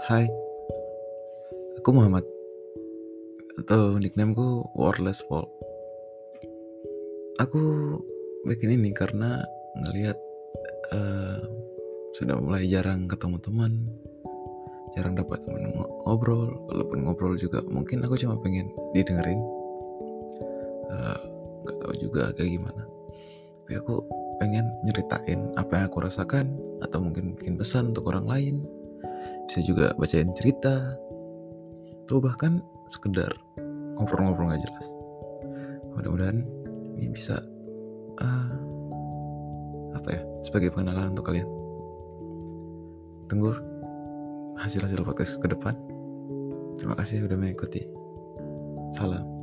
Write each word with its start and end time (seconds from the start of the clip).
Hai, 0.00 0.24
aku 1.76 1.92
Muhammad 1.92 2.24
atau 3.60 4.00
nicknameku 4.00 4.64
Wordless 4.72 5.20
Fall. 5.28 5.44
Aku 7.36 7.60
bikin 8.48 8.80
ini 8.80 8.96
karena 8.96 9.44
ngelihat 9.84 10.16
uh, 10.96 11.44
sudah 12.16 12.40
mulai 12.40 12.64
jarang 12.64 13.04
ketemu 13.12 13.44
teman, 13.44 13.72
jarang 14.96 15.20
dapat 15.20 15.44
teman 15.44 15.68
ngobrol. 16.08 16.48
Walaupun 16.72 17.04
ngobrol 17.04 17.36
juga 17.36 17.60
mungkin 17.68 18.00
aku 18.00 18.16
cuma 18.16 18.40
pengen 18.40 18.72
didengerin. 18.96 19.44
Uh, 20.88 21.20
gak 21.68 21.76
tahu 21.76 21.92
juga 22.00 22.32
kayak 22.32 22.56
gimana. 22.56 22.88
Tapi 23.68 23.76
aku 23.76 24.00
pengen 24.40 24.64
nyeritain 24.80 25.52
apa 25.60 25.76
yang 25.76 25.86
aku 25.92 26.00
rasakan 26.00 26.56
atau 26.80 27.04
mungkin 27.04 27.36
bikin 27.36 27.60
pesan 27.60 27.92
untuk 27.92 28.08
orang 28.08 28.24
lain 28.24 28.56
bisa 29.50 29.66
juga 29.66 29.90
bacain 29.98 30.30
cerita 30.38 30.94
atau 32.06 32.22
bahkan 32.22 32.62
sekedar 32.86 33.34
ngobrol-ngobrol 33.98 34.46
nggak 34.46 34.62
jelas. 34.62 34.86
Mudah-mudahan 35.90 36.46
ini 36.94 37.10
bisa 37.10 37.42
uh, 38.22 38.50
apa 39.98 40.08
ya 40.14 40.22
sebagai 40.46 40.70
pengenalan 40.70 41.18
untuk 41.18 41.26
kalian. 41.26 41.50
Tunggu 43.26 43.58
hasil-hasil 44.62 45.02
podcast 45.02 45.34
ke 45.42 45.50
depan. 45.50 45.74
Terima 46.78 46.94
kasih 46.94 47.26
sudah 47.26 47.34
mengikuti. 47.34 47.82
Salam 48.94 49.39